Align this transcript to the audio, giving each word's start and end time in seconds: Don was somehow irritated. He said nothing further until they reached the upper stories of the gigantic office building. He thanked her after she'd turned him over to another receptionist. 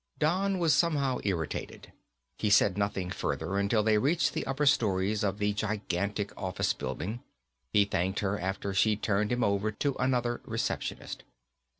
Don 0.17 0.57
was 0.57 0.73
somehow 0.73 1.19
irritated. 1.23 1.91
He 2.39 2.49
said 2.49 2.75
nothing 2.75 3.11
further 3.11 3.59
until 3.59 3.83
they 3.83 3.99
reached 3.99 4.33
the 4.33 4.47
upper 4.47 4.65
stories 4.65 5.23
of 5.23 5.37
the 5.37 5.53
gigantic 5.53 6.35
office 6.35 6.73
building. 6.73 7.19
He 7.71 7.85
thanked 7.85 8.21
her 8.21 8.39
after 8.39 8.73
she'd 8.73 9.03
turned 9.03 9.31
him 9.31 9.43
over 9.43 9.71
to 9.73 9.95
another 9.99 10.41
receptionist. 10.43 11.21